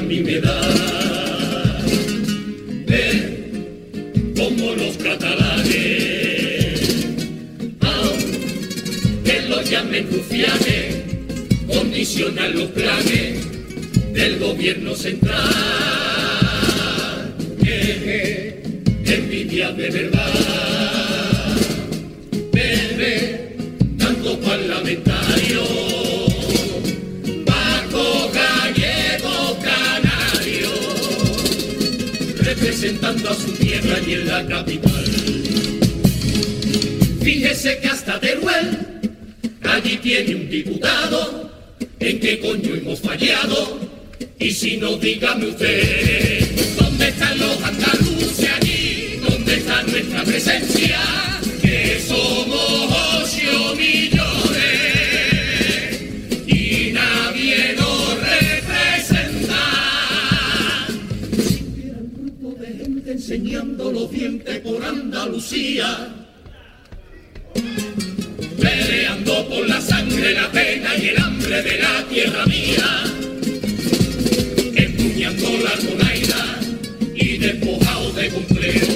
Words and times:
a 0.00 0.02
mí 0.02 0.20
me 0.20 0.40
da. 0.40 0.60
Ver 2.86 3.14
como 4.36 4.72
los 4.74 4.96
catalanes, 4.96 6.16
aunque 7.80 9.42
los 9.48 9.70
llamen 9.70 10.08
rufianes, 10.10 10.96
condicionan 11.68 12.54
los 12.54 12.70
planes 12.70 13.46
del 14.14 14.38
gobierno 14.38 14.94
central. 14.94 15.36
Eh, 17.66 18.62
envidia 19.04 19.72
de 19.72 19.90
verdad. 19.90 20.79
Representando 32.50 33.30
a 33.30 33.34
su 33.34 33.52
tierra 33.52 33.96
y 34.04 34.14
en 34.14 34.26
la 34.26 34.44
capital. 34.44 35.04
Fíjese 37.22 37.78
que 37.78 37.86
hasta 37.86 38.18
Teruel 38.18 38.76
allí 39.62 39.96
tiene 39.98 40.34
un 40.34 40.50
diputado. 40.50 41.48
¿En 42.00 42.18
qué 42.18 42.40
coño 42.40 42.74
hemos 42.74 42.98
fallado? 42.98 43.78
Y 44.40 44.50
si 44.50 44.78
no, 44.78 44.96
dígame 44.96 45.46
usted, 45.46 46.39
enseñando 63.32 63.92
los 63.92 64.10
dientes 64.10 64.58
por 64.58 64.84
Andalucía, 64.84 66.08
peleando 68.60 69.48
por 69.48 69.68
la 69.68 69.80
sangre, 69.80 70.34
la 70.34 70.50
pena 70.50 70.96
y 70.96 71.08
el 71.10 71.18
hambre 71.18 71.62
de 71.62 71.78
la 71.78 72.04
tierra 72.08 72.44
mía. 72.46 73.04
Empuñando 74.74 75.48
la 75.62 75.70
conaira 75.76 76.58
y 77.14 77.38
despojado 77.38 78.12
de 78.14 78.30
complejo, 78.30 78.92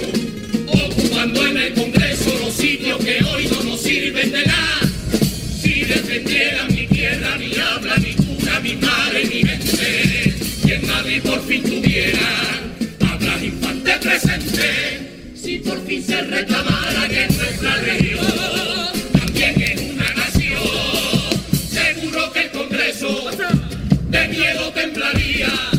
ocupando 0.66 1.46
en 1.46 1.56
el 1.56 1.74
Congreso 1.74 2.36
los 2.40 2.54
sitios 2.54 2.98
que 3.04 3.22
hoy 3.22 3.46
no 3.46 3.62
nos 3.62 3.82
sirven 3.82 4.32
de 4.32 4.46
nada. 4.46 4.80
Si 5.62 5.84
defendieran 5.84 6.74
mi 6.74 6.88
tierra, 6.88 7.36
mi 7.38 7.52
habla, 7.54 7.96
mi 7.98 8.14
cura, 8.14 8.58
mi 8.58 8.74
madre, 8.74 9.26
mi 9.26 9.44
mente, 9.44 10.34
y 10.66 10.72
en 10.72 10.86
Madrid 10.88 11.22
por 11.22 11.40
fin 11.46 11.62
tuvieran 11.62 12.63
por 15.64 15.84
fin 15.86 16.02
se 16.02 16.20
reclamara 16.22 17.08
que 17.08 17.24
es 17.24 17.38
nuestra 17.38 17.76
región 17.76 18.26
también 19.12 19.60
es 19.60 19.80
una 19.92 20.14
nación. 20.14 20.60
Seguro 21.70 22.32
que 22.32 22.40
el 22.42 22.50
Congreso 22.50 23.30
de 24.10 24.28
miedo 24.28 24.72
temblaría. 24.72 25.73